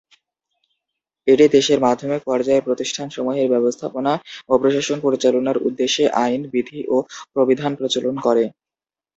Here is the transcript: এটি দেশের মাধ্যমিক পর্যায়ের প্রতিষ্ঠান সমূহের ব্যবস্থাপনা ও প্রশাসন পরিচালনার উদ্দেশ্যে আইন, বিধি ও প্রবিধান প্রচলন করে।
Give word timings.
এটি 1.27 1.45
দেশের 1.55 1.79
মাধ্যমিক 1.85 2.21
পর্যায়ের 2.25 2.65
প্রতিষ্ঠান 2.67 3.07
সমূহের 3.09 3.51
ব্যবস্থাপনা 3.53 4.13
ও 4.49 4.57
প্রশাসন 4.61 4.97
পরিচালনার 5.05 5.57
উদ্দেশ্যে 5.67 6.03
আইন, 6.23 6.41
বিধি 6.53 6.79
ও 6.87 6.97
প্রবিধান 7.33 7.71
প্রচলন 7.79 8.15
করে। 8.25 8.43